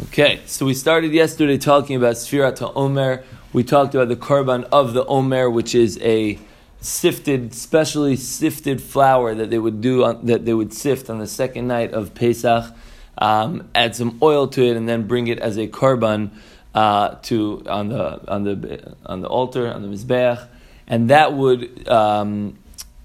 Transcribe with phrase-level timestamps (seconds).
[0.00, 3.24] Okay, so we started yesterday talking about Sfirat Omer.
[3.52, 6.38] We talked about the korban of the Omer, which is a
[6.80, 11.26] sifted, specially sifted flour that they would do on, that they would sift on the
[11.26, 12.74] second night of Pesach.
[13.18, 16.30] Um, add some oil to it, and then bring it as a korban
[16.74, 20.48] uh, to on the on the on the altar on the mizbeach,
[20.86, 22.56] and that would um,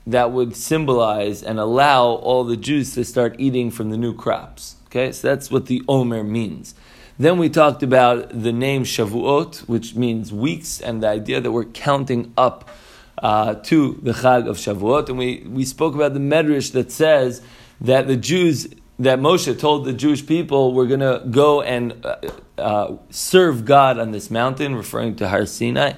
[0.08, 4.77] that would symbolize and allow all the Jews to start eating from the new crops.
[4.88, 6.74] Okay, so that's what the Omer means.
[7.20, 11.66] Then we talked about the name Shavuot, which means weeks, and the idea that we're
[11.66, 12.70] counting up
[13.18, 15.10] uh, to the Chag of Shavuot.
[15.10, 17.42] And we, we spoke about the Medrash that says
[17.82, 18.68] that the Jews,
[19.00, 22.16] that Moshe told the Jewish people, we're going to go and uh,
[22.58, 25.94] uh, serve God on this mountain, referring to Har Sinai,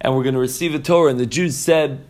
[0.00, 1.10] and we're going to receive a Torah.
[1.10, 2.04] And the Jews said,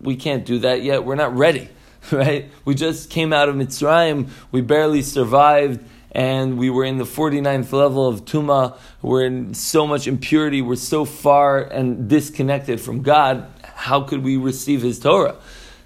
[0.00, 1.04] we can't do that yet.
[1.04, 1.68] We're not ready.
[2.12, 2.50] right?
[2.64, 4.28] We just came out of Mitzrayim.
[4.50, 8.76] We barely survived, and we were in the 49th level of Tuma.
[9.00, 10.62] We're in so much impurity.
[10.62, 13.46] We're so far and disconnected from God.
[13.62, 15.36] How could we receive His Torah?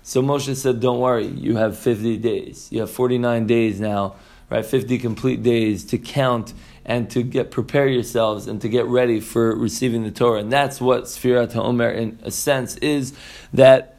[0.03, 2.69] So Moshe said, Don't worry, you have 50 days.
[2.71, 4.15] You have 49 days now,
[4.49, 4.65] right?
[4.65, 9.55] 50 complete days to count and to get prepare yourselves and to get ready for
[9.57, 10.41] receiving the Torah.
[10.41, 13.13] And that's what Sfirat HaOmer, in a sense, is
[13.53, 13.96] that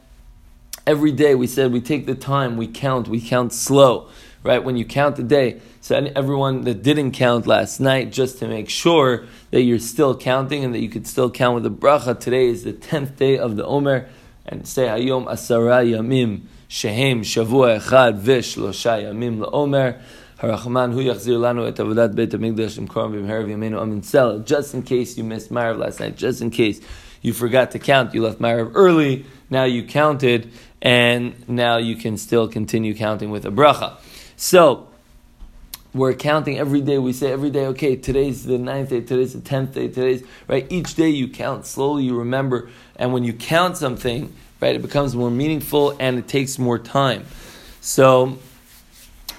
[0.88, 4.08] every day we said we take the time, we count, we count slow,
[4.42, 4.64] right?
[4.64, 8.70] When you count the day, so everyone that didn't count last night, just to make
[8.70, 12.18] sure that you're still counting and that you could still count with the bracha.
[12.18, 14.08] Today is the tenth day of the Omer,
[14.46, 20.00] and say Hayom Asara Yamim Shehem Shavua Echad Vishlosha Yamim LaOmer.
[20.40, 24.38] Hu yachzir lanu et avodat beit hamikdash imkoram b'mherav yamenu amin sel.
[24.38, 26.80] Just in case you missed Marav last night, just in case
[27.22, 32.16] you forgot to count, you left Marav early, now you counted, and now you can
[32.16, 33.96] still continue counting with a bracha.
[34.36, 34.88] So,
[35.94, 36.98] we're counting every day.
[36.98, 40.66] We say every day, okay, today's the ninth day, today's the tenth day, today's, right?
[40.70, 42.70] Each day you count slowly, you remember.
[42.96, 47.26] And when you count something, right, it becomes more meaningful and it takes more time.
[47.80, 48.38] So,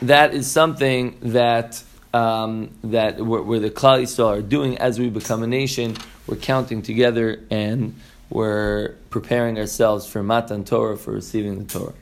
[0.02, 1.84] that is something that
[2.14, 5.96] um, that where, the Klal Yisrael are doing as we become a nation.
[6.26, 8.00] We're counting together and
[8.30, 11.94] we're preparing ourselves for Matan Torah, for receiving the Torah.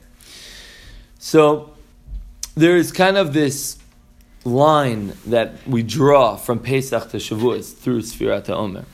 [1.18, 1.72] So
[2.54, 3.78] there is kind of this
[4.44, 8.84] line that we draw from Pesach to Shavuos through Sfirat Omer,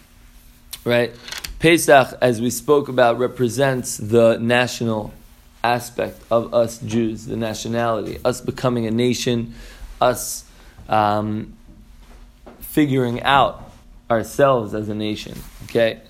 [0.85, 1.13] right?
[1.59, 5.13] Pesach, as we spoke about, represents the national
[5.63, 9.55] aspect of us Jews, the nationality, us becoming a nation,
[10.01, 10.45] us
[10.89, 11.57] um,
[12.61, 13.73] figuring out
[14.11, 15.39] ourselves as a nation.
[15.65, 16.01] Okay,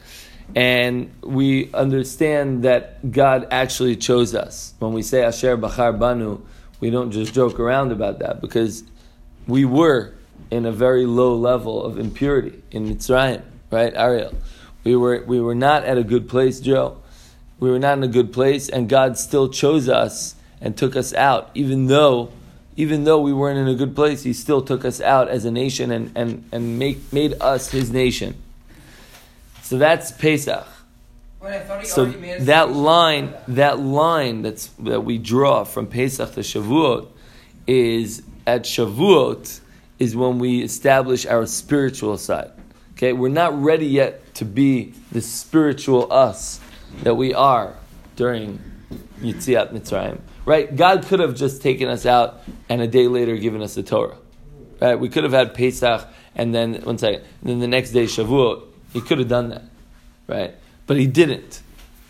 [0.55, 4.75] and we understand that God actually chose us.
[4.79, 6.43] When we say Asher Bachar Banu,
[6.81, 8.85] we don't just joke around about that because
[9.47, 10.15] we were
[10.51, 14.35] in a very low level of impurity in Mitzrayim, right, Ariel?
[14.85, 16.99] We were, we were not at a good place, Joe.
[17.59, 21.15] We were not in a good place, and God still chose us and took us
[21.15, 22.31] out, even though
[22.77, 25.51] even though we weren't in a good place, he still took us out as a
[25.51, 28.35] nation and, and, and make, made us his nation.
[29.65, 30.67] So that's Pesach.
[31.85, 37.09] So that line, that line that's that we draw from Pesach to Shavuot
[37.67, 39.61] is at Shavuot
[39.99, 42.51] is when we establish our spiritual side.
[42.93, 46.61] Okay, we're not ready yet to be the spiritual us
[47.03, 47.75] that we are
[48.17, 48.61] during
[49.21, 50.21] Yitziat Mitzrayim.
[50.45, 50.77] Right?
[50.77, 54.19] God could have just taken us out and a day later given us the Torah.
[54.79, 54.99] Right?
[54.99, 58.73] We could have had Pesach and then one second, and then the next day Shavuot.
[58.95, 59.65] He could have done that,
[60.27, 60.55] right?
[60.87, 61.61] But he didn't.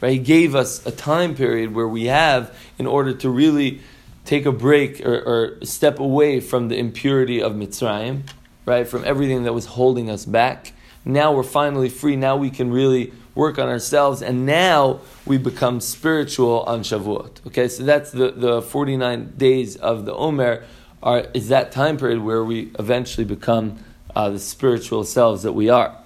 [0.01, 0.13] Right?
[0.13, 3.81] He gave us a time period where we have, in order to really
[4.25, 8.23] take a break or, or step away from the impurity of Mitzrayim,
[8.67, 8.87] right?
[8.87, 10.73] From everything that was holding us back.
[11.07, 12.17] Now we're finally free.
[12.17, 17.47] Now we can really work on ourselves, and now we become spiritual on Shavuot.
[17.47, 20.65] Okay, so that's the, the 49 days of the Omer,
[21.03, 23.79] are, is that time period where we eventually become
[24.15, 25.97] uh, the spiritual selves that we are.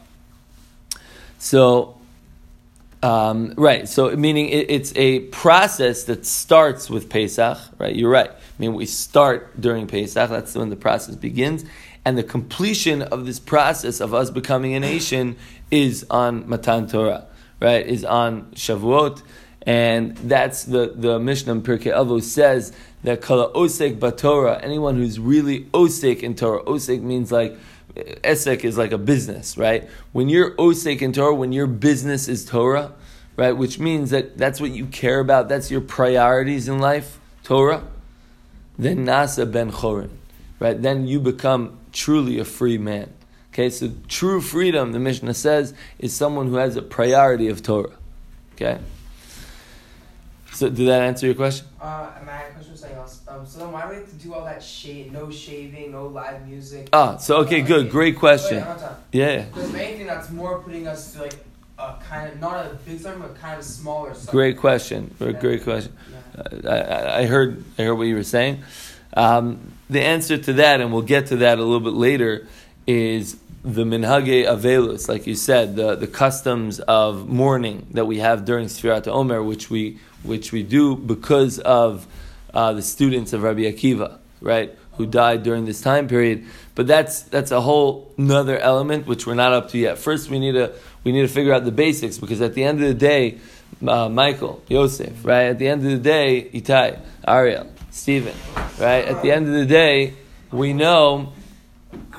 [1.39, 1.97] So,
[3.03, 7.95] um, right, so meaning it, it's a process that starts with Pesach, right?
[7.95, 8.31] You're right.
[8.31, 11.65] I mean, we start during Pesach, that's when the process begins,
[12.05, 15.37] and the completion of this process of us becoming a nation
[15.71, 17.27] is on Matan Torah,
[17.61, 17.87] right?
[17.87, 19.23] Is on Shavuot,
[19.63, 22.73] and that's the the Mishnah in Pirkei Avos says
[23.05, 26.65] that kala osek batorah, anyone who's really osek in Torah.
[26.65, 27.57] Osek means like
[28.23, 29.89] esek is like a business, right?
[30.13, 32.93] When you're osek in Torah, when your business is Torah,
[33.37, 37.85] right, which means that that's what you care about, that's your priorities in life, Torah,
[38.79, 40.11] then nasa ben chorin,
[40.61, 40.81] right?
[40.81, 43.13] Then you become truly a free man.
[43.53, 47.97] Okay, so true freedom, the Mishnah says, is someone who has a priority of Torah.
[48.55, 48.79] Okay?
[50.59, 51.69] So, did that answer your question?
[51.81, 53.21] Uh, my question was something else.
[53.29, 56.09] Um, so then why do we have to do all that shade, no shaving, no
[56.09, 56.89] live music?
[56.93, 58.67] Ah, so okay, good, great question.
[58.67, 58.77] Wait,
[59.13, 59.43] Yeah.
[59.45, 61.37] Because if anything, that's more putting us to like
[61.79, 64.33] a kind of not a big suburb, but kind of smaller suburb.
[64.33, 65.15] Great question.
[65.21, 65.93] Great, great question.
[66.43, 66.69] Yeah.
[66.69, 68.65] I, I heard I heard what you were saying.
[69.13, 72.49] Um, the answer to that, and we'll get to that a little bit later,
[72.85, 73.37] is
[73.75, 78.67] the minhage avelus, like you said, the, the customs of mourning that we have during
[78.67, 82.07] Sfirat Omer, which we which we do because of
[82.55, 86.47] uh, the students of Rabbi Akiva, right, who died during this time period.
[86.75, 89.99] But that's that's a whole another element which we're not up to yet.
[89.99, 90.73] First, we need to
[91.05, 93.39] we need to figure out the basics because at the end of the day,
[93.87, 95.47] uh, Michael, Yosef, right?
[95.47, 98.35] At the end of the day, Itai, Ariel, Stephen,
[98.79, 99.05] right?
[99.05, 100.15] At the end of the day,
[100.51, 101.35] we know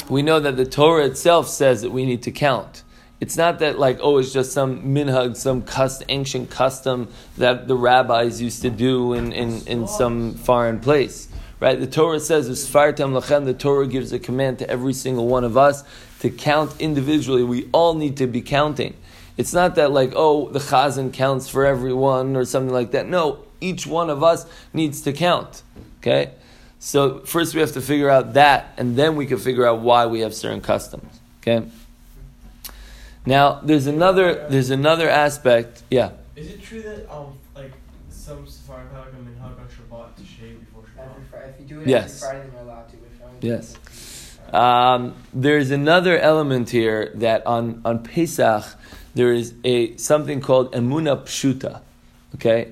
[0.10, 2.84] we know that the Torah itself says that we need to count.
[3.22, 7.76] It's not that like oh, it's just some minhag, some cust, ancient custom that the
[7.76, 11.28] rabbis used to do in, in, in some foreign place.
[11.60, 11.78] Right?
[11.78, 15.58] The Torah says, "Usfartam lachem." The Torah gives a command to every single one of
[15.58, 15.84] us
[16.22, 17.44] to count individually.
[17.44, 18.96] We all need to be counting.
[19.36, 23.08] It's not that like oh, the chazan counts for everyone or something like that.
[23.08, 25.64] No, each one of us needs to count.
[26.00, 26.32] Okay.
[26.80, 30.06] So first we have to figure out that, and then we can figure out why
[30.06, 31.20] we have certain customs.
[31.42, 31.68] Okay.
[33.26, 35.84] Now there's another there's another aspect.
[35.92, 36.12] Yeah.
[36.36, 37.74] Is it true that um like
[38.10, 41.30] some Sephardim have like a minhag on Shabbat to shave before Every Shabbat?
[41.30, 42.24] Friday, if you do it Yes.
[42.24, 42.96] every Friday, then you're allowed to.
[42.96, 43.76] If I'm- Yes.
[44.54, 48.64] Um, there's another element here that on, on Pesach
[49.14, 51.82] there is a something called emuna pshuta.
[52.36, 52.72] Okay,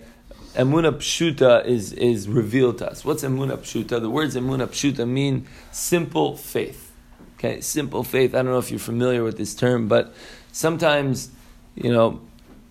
[0.57, 3.06] emuna pshuta is is revealed to us.
[3.06, 4.01] What's emuna pshuta?
[4.01, 6.92] The words emuna pshuta mean simple faith.
[7.36, 8.33] Okay, simple faith.
[8.33, 10.13] I don't know if you're familiar with this term, but
[10.51, 11.30] sometimes,
[11.75, 12.19] you know,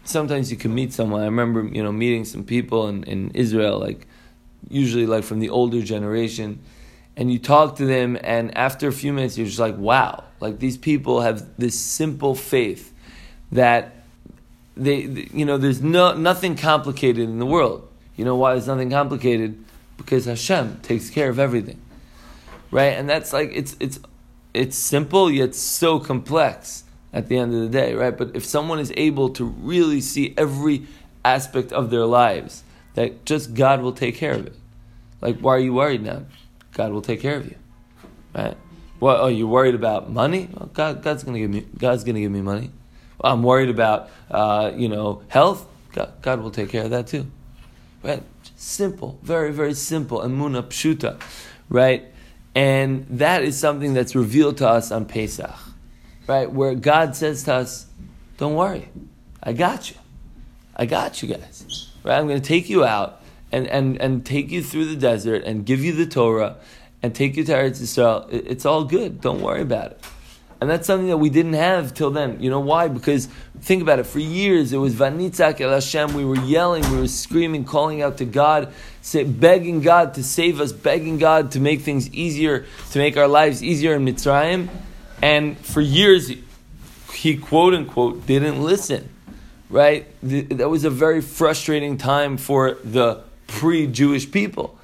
[0.03, 1.23] sometimes you can meet someone.
[1.23, 4.09] I remember, you know, meeting some people in, in Israel, like
[4.69, 6.59] usually like from the older generation
[7.17, 10.59] and you talk to them and after a few minutes you're just like wow like
[10.59, 12.93] these people have this simple faith
[13.53, 13.96] that
[14.77, 18.67] they, th- you know there's no nothing complicated in the world you know why there's
[18.67, 19.63] nothing complicated
[19.97, 21.81] because Hashem takes care of everything
[22.71, 23.99] right and that's like it's it's
[24.53, 28.79] it's simple yet so complex at the end of the day right but if someone
[28.79, 30.87] is able to really see every
[31.25, 32.63] aspect of their lives
[32.95, 34.57] that just God will take care of it
[35.21, 36.27] like why are you worried now
[36.77, 37.57] God will take care of you,
[38.35, 38.55] right?
[38.99, 40.51] What oh, are you worried about money?
[40.53, 41.67] Well, God, God's to give me.
[41.79, 42.71] God's to give me money.
[43.23, 45.67] I'm worried about, uh, you know, health.
[45.93, 47.27] God, God will take care of that too,
[48.03, 48.23] right?
[48.57, 50.21] Simple, very, very simple.
[50.21, 51.21] Emuna pshuta,
[51.69, 52.05] right?
[52.55, 55.55] And that is something that's revealed to us on Pesach,
[56.27, 56.51] right?
[56.51, 57.87] Where God says to us,
[58.39, 58.89] "Don't worry,
[59.43, 59.97] I got you.
[60.75, 61.91] I got you guys.
[62.05, 62.19] Right?
[62.19, 63.23] I'm going to take you out."
[63.53, 66.57] and, and, and take you through the desert and give you the Torah
[67.03, 68.31] and take you to Eretz Yisrael.
[68.33, 69.21] It, it's all good.
[69.21, 70.05] Don't worry about it.
[70.61, 72.41] And that's something that we didn't have till then.
[72.41, 72.89] You know why?
[72.89, 73.29] Because
[73.61, 74.05] think about it.
[74.05, 76.15] For years, it was Vanitzak El Hashem.
[76.15, 78.73] We were yelling, we were screaming, calling out to God,
[79.03, 83.29] say, begging God to save us, begging God to make things easier, to make our
[83.29, 84.69] lives easier in Mitzrayim.
[85.21, 86.33] And for years,
[87.13, 89.11] he quote unquote didn't listen.
[89.69, 90.07] Right?
[90.23, 94.79] That was a very frustrating time for the pre-Jewish people,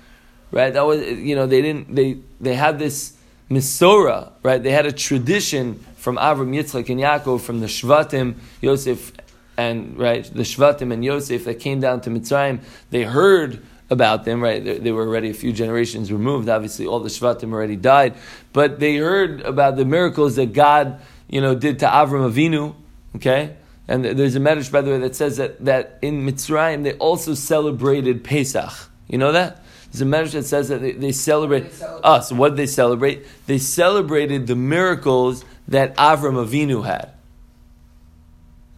[0.50, 0.72] right?
[0.72, 3.16] That was you know they didn't they they had this
[3.50, 4.62] misora, right?
[4.62, 9.12] They had a tradition from Avram, Yitzchak, and Yaakov from the Shvatim, Yosef,
[9.56, 12.60] and right the Shvatim and Yosef that came down to Mitzrayim.
[12.90, 14.64] They heard about them, right?
[14.64, 16.48] They, they were already a few generations removed.
[16.48, 18.14] Obviously, all the Shvatim already died,
[18.52, 22.74] but they heard about the miracles that God you know did to Avram Avinu.
[23.16, 23.56] Okay.
[23.88, 27.34] And there's a medrash, by the way, that says that, that in Mitzrayim they also
[27.34, 28.72] celebrated Pesach.
[29.08, 29.62] You know that?
[29.90, 31.60] There's a medrash that says that they, they celebrate.
[31.64, 33.26] They celebrate- so what did they celebrate?
[33.46, 37.10] They celebrated the miracles that Avram Avinu had.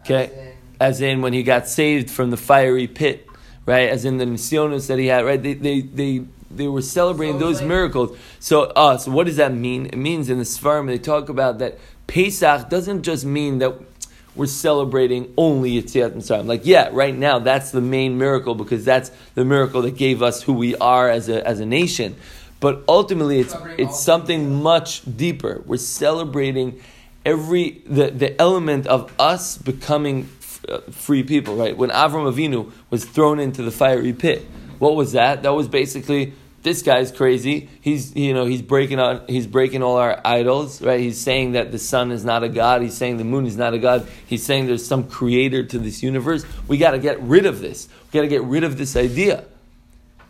[0.01, 0.25] Okay?
[0.25, 3.27] As in- As in when he got saved from the fiery pit,
[3.65, 3.89] right?
[3.89, 5.41] As in the nisyonos that he had, right?
[5.41, 8.17] They, they, they, they were celebrating So those like- miracles.
[8.39, 9.85] So, uh, so what does that mean?
[9.87, 11.77] It means in the Sfarim they talk about that
[12.07, 13.94] Pesach doesn't just mean that
[14.35, 16.45] we're celebrating only Yetziat Mitzrayim.
[16.45, 20.43] Like, yeah, right now that's the main miracle because that's the miracle that gave us
[20.43, 22.15] who we are as a, as a nation.
[22.59, 25.61] But ultimately, it's, it's something much deeper.
[25.65, 26.81] We're celebrating
[27.25, 31.55] every the, the element of us becoming f- uh, free people.
[31.55, 34.45] Right when Avram Avinu was thrown into the fiery pit,
[34.79, 35.43] what was that?
[35.43, 36.33] That was basically
[36.65, 37.69] this guy's crazy.
[37.79, 40.99] He's you know he's breaking out he's breaking all our idols, right?
[40.99, 42.81] He's saying that the sun is not a god.
[42.81, 44.07] He's saying the moon is not a god.
[44.25, 46.43] He's saying there's some creator to this universe.
[46.67, 47.87] We got to get rid of this.
[48.11, 49.45] We got to get rid of this idea,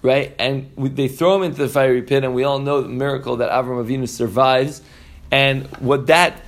[0.01, 0.35] right?
[0.37, 3.37] And we, they throw him into the fiery pit, and we all know the miracle
[3.37, 4.81] that Avram Avinu survives.
[5.31, 6.41] And what that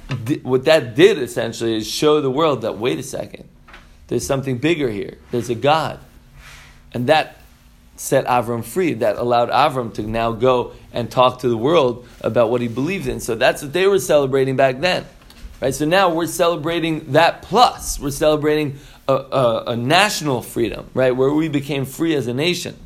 [0.43, 3.47] what that did essentially is show the world that wait a second,
[4.07, 5.17] there's something bigger here.
[5.31, 6.01] There's a God,
[6.93, 7.36] and that
[7.97, 8.93] set Avram free.
[8.93, 13.07] That allowed Avram to now go and talk to the world about what he believed
[13.07, 13.19] in.
[13.19, 15.05] So that's what they were celebrating back then,
[15.61, 15.73] right?
[15.73, 17.99] So now we're celebrating that plus.
[17.99, 22.77] We're celebrating a, a, a national freedom, right, where we became free as a nation.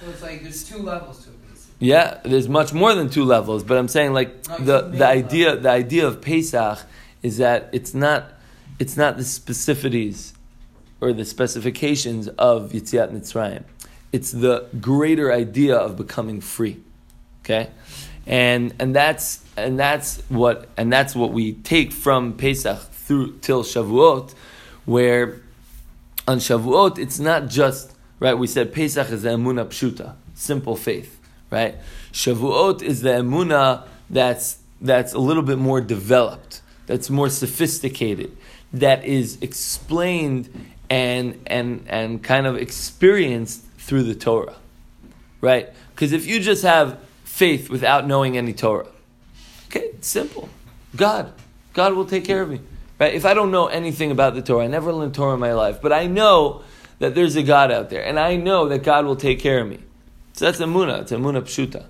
[0.00, 1.88] So it's like there's two levels to it, basically.
[1.88, 5.56] Yeah, there's much more than two levels, but I'm saying like No, the the idea
[5.56, 6.78] the idea of Pesach
[7.22, 8.32] is that it's not
[8.78, 10.32] it's not the specificities
[11.00, 13.64] or the specifications of Yitziat Mitzrayim.
[14.12, 16.80] It's the greater idea of becoming free.
[17.44, 17.70] Okay?
[18.26, 23.62] And and that's and that's what and that's what we take from Pesach through till
[23.62, 24.34] Shavuot,
[24.84, 25.40] where
[26.26, 28.34] on Shavuot, it's not just right.
[28.34, 31.20] We said Pesach is the emuna pshuta, simple faith,
[31.50, 31.76] right?
[32.12, 38.36] Shavuot is the emuna that's that's a little bit more developed, that's more sophisticated,
[38.72, 40.50] that is explained
[40.90, 44.56] and and and kind of experienced through the Torah,
[45.40, 45.70] right?
[45.94, 48.88] Because if you just have faith without knowing any Torah,
[49.68, 50.48] okay, simple.
[50.96, 51.32] God,
[51.72, 52.60] God will take care of me.
[52.98, 53.14] Right?
[53.14, 55.80] If I don't know anything about the Torah, I never learned Torah in my life,
[55.80, 56.62] but I know
[56.98, 59.68] that there's a God out there, and I know that God will take care of
[59.68, 59.78] me.
[60.32, 61.86] So that's Emuna, it's Emuna Pshuta.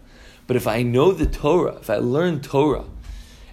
[0.47, 2.85] But if I know the Torah, if I learn Torah,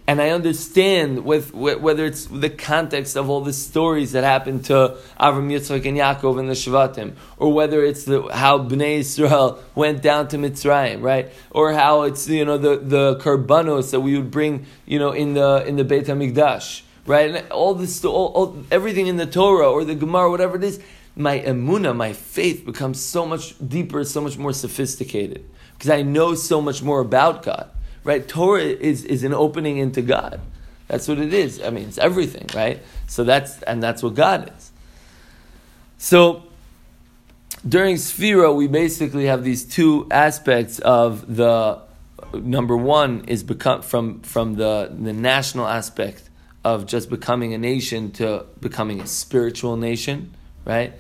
[0.06, 4.66] and I understand with, with, whether it's the context of all the stories that happened
[4.66, 9.64] to Avram, Yitzchak, and Yaakov and the Shvatim, or whether it's the, how Bnei Israel
[9.76, 11.32] went down to Mitzrayim, right?
[11.52, 15.36] Or how it's you know the the karbanos that we would bring you know in
[15.36, 17.34] the in the Beit Hamikdash, right?
[17.34, 20.82] And all this, all, all, everything in the Torah or the Gemara, whatever it is,
[21.16, 26.36] my emuna, my faith becomes so much deeper, so much more sophisticated because I know
[26.36, 27.70] so much more about God
[28.04, 28.28] right?
[28.28, 30.42] Torah is, is an opening into God.
[30.88, 31.62] That's what it is.
[31.62, 32.82] I mean, it's everything, right?
[33.08, 34.72] So that's and that's what God is.
[35.98, 36.44] So
[37.68, 41.82] during Sphira, we basically have these two aspects of the
[42.34, 46.30] number one is become from from the the national aspect
[46.64, 50.34] of just becoming a nation to becoming a spiritual nation,
[50.66, 50.94] right?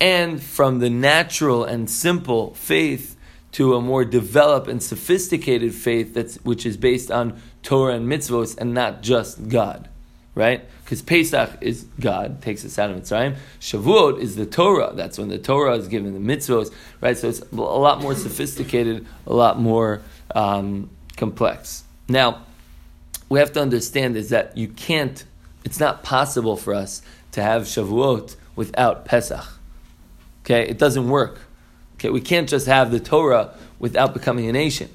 [0.00, 3.11] And from the natural and simple faith
[3.52, 8.56] to a more developed and sophisticated faith that's which is based on Torah and mitzvos
[8.58, 9.88] and not just God,
[10.34, 10.64] right?
[10.84, 13.36] Because Pesach is God takes us out of Mitzrayim.
[13.60, 14.92] Shavuot is the Torah.
[14.94, 17.16] That's when the Torah is given the mitzvos, right?
[17.16, 20.02] So it's a lot more sophisticated, a lot more
[20.34, 21.84] um, complex.
[22.08, 22.42] Now,
[23.28, 25.24] we have to understand is that you can't.
[25.64, 29.46] It's not possible for us to have Shavuot without Pesach.
[30.44, 31.40] Okay, it doesn't work.
[32.02, 34.90] Okay, we can't just have the Torah without becoming a nation,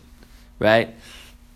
[0.60, 0.94] right?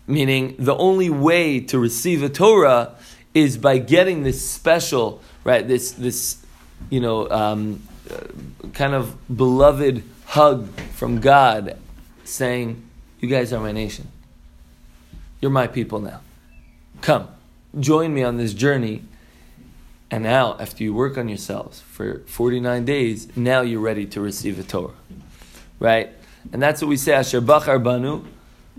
[0.08, 2.96] Meaning the only way to receive a Torah
[3.34, 5.68] is by getting this special, right?
[5.68, 6.42] This this,
[6.90, 8.20] you know, um, uh,
[8.72, 11.78] kind of beloved hug from God,
[12.24, 12.82] saying,
[13.20, 14.08] "You guys are my nation.
[15.42, 16.22] You're my people now.
[17.02, 17.28] Come,
[17.78, 19.04] join me on this journey."
[20.10, 24.56] And now, after you work on yourselves for 49 days, now you're ready to receive
[24.56, 24.94] the Torah
[25.82, 26.12] right?
[26.54, 28.24] And that's what we say, Asher Bachar Banu,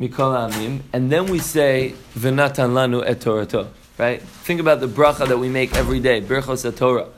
[0.00, 3.68] Mikol Amim, and then we say, V'natan Lanu et Torato,
[3.98, 4.22] right?
[4.22, 7.08] Think about the bracha that we make every day, Birchos Torah,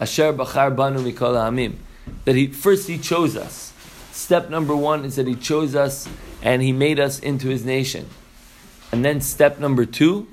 [0.00, 1.76] Asher Bachar Banu Mikol Amim,
[2.24, 3.72] that he, first he chose us.
[4.12, 6.08] Step number one is that he chose us
[6.42, 8.08] and he made us into his nation.
[8.92, 10.26] And then step number two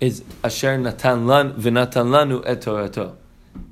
[0.00, 3.16] is Asher Natan Lan V'natan Lanu et Torato,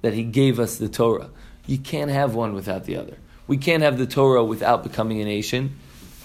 [0.02, 1.30] that he gave us the Torah.
[1.66, 3.16] You can't have one without the other.
[3.46, 5.78] We can't have the Torah without becoming a nation,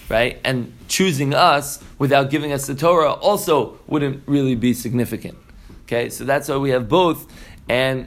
[0.08, 0.40] right?
[0.44, 5.38] And choosing us without giving us the Torah also wouldn't really be significant.
[5.82, 7.26] Okay, so that's why we have both,
[7.68, 8.06] and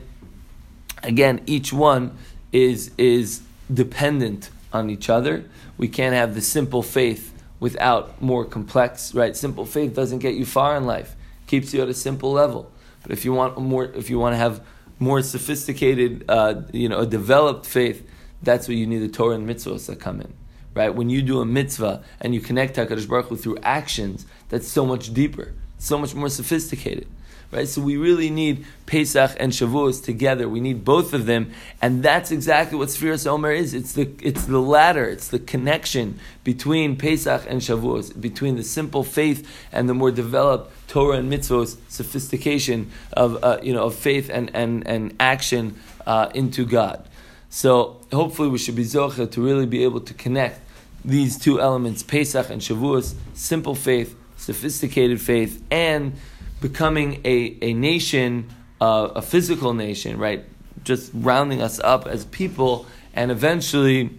[1.03, 2.17] again, each one
[2.53, 3.41] is is
[3.73, 5.45] dependent on each other.
[5.77, 9.35] We can't have the simple faith without more complex, right?
[9.35, 11.15] Simple faith doesn't get you far in life;
[11.45, 12.71] keeps you at a simple level.
[13.01, 14.61] But if you want more, if you want to have
[14.99, 18.07] more sophisticated, uh, you know, a developed faith,
[18.43, 20.33] that's where you need the Torah and mitzvahs that come in.
[20.75, 20.93] Right?
[20.93, 24.85] When you do a mitzvah and you connect HaKadosh Baruch Hu through actions, that's so
[24.85, 25.53] much deeper.
[25.77, 27.07] so much more sophisticated.
[27.51, 27.67] Right?
[27.67, 30.49] So we really need Pesach and Shavuos together.
[30.49, 31.51] We need both of them,
[31.83, 33.75] and that's exactly what Sfiras Omer is.
[33.75, 35.05] It's the it's the ladder.
[35.05, 40.71] It's the connection between Pesach and Shavuos, between the simple faith and the more developed
[40.87, 46.29] Torah and mitzvos sophistication of uh, you know of faith and and and action uh,
[46.33, 47.07] into God.
[47.53, 50.59] So hopefully we should be zocha to really be able to connect
[51.05, 56.13] these two elements, Pesach and Shavuos, simple faith, sophisticated faith, and
[56.61, 58.49] becoming a, a nation,
[58.81, 60.43] uh, a physical nation, right?
[60.83, 64.09] Just rounding us up as people, and eventually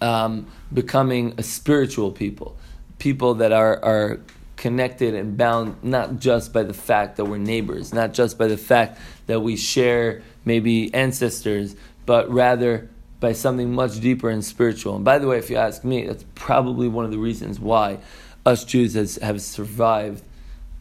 [0.00, 2.56] um, becoming a spiritual people,
[2.98, 4.20] people that are, are
[4.56, 8.56] connected and bound not just by the fact that we're neighbors, not just by the
[8.56, 11.76] fact that we share maybe ancestors,
[12.08, 12.88] but rather
[13.20, 14.96] by something much deeper and spiritual.
[14.96, 17.98] And by the way, if you ask me, that's probably one of the reasons why
[18.46, 20.22] us Jews has, have survived,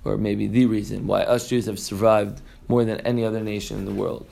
[0.06, 3.84] or maybe the reason why us Jews have survived more than any other nation in
[3.84, 4.26] the world.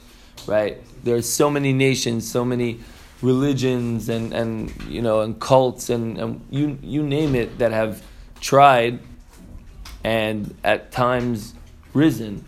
[0.48, 0.82] Right?
[1.04, 2.80] There are so many nations, so many
[3.22, 8.02] religions and, and you know and cults and, and you you name it that have
[8.40, 9.00] tried
[10.06, 11.56] and at times
[11.94, 12.46] risen,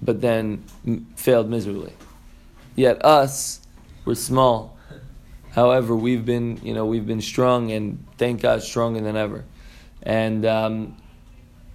[0.00, 0.64] but then
[1.14, 1.92] failed miserably.
[2.74, 3.60] Yet us,
[4.04, 4.76] we're small.
[5.50, 9.44] However, we've been, you know, we've been strong, and thank God, stronger than ever.
[10.02, 10.96] And um,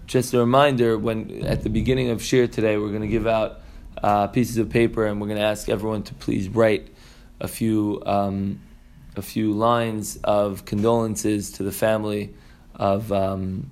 [0.08, 3.62] just a reminder: when at the beginning of Shiur today, we're going to give out
[4.01, 6.88] uh, pieces of paper, and we're going to ask everyone to please write
[7.39, 8.60] a few um,
[9.16, 12.34] a few lines of condolences to the family
[12.74, 13.70] of um,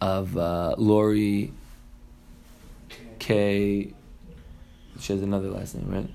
[0.00, 1.52] of uh, Lori
[3.20, 3.94] Kaye
[5.02, 6.08] She has another last name, right?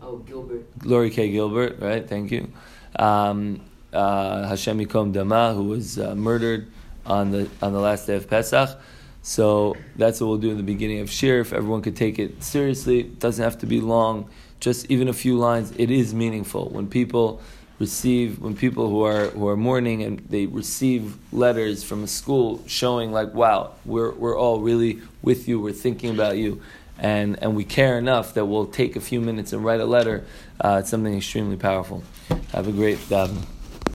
[0.00, 0.64] Oh, Gilbert.
[0.84, 2.08] Lori Kaye Gilbert, right?
[2.08, 2.52] Thank you.
[2.94, 3.60] Um,
[3.92, 6.70] uh, Hashem Yikom Dama, who was uh, murdered
[7.04, 8.78] on the on the last day of Pesach.
[9.22, 11.40] So that's what we'll do in the beginning of Shiur.
[11.40, 14.30] If everyone could take it seriously, it doesn't have to be long.
[14.60, 15.72] Just even a few lines.
[15.76, 17.40] It is meaningful when people
[17.80, 22.62] receive when people who are who are mourning and they receive letters from a school
[22.68, 25.60] showing like, wow, we're we're all really with you.
[25.60, 26.62] We're thinking about you
[26.98, 30.24] and, and we care enough that we'll take a few minutes and write a letter,
[30.60, 32.02] uh, it's something extremely powerful.
[32.52, 33.44] Have a great daven.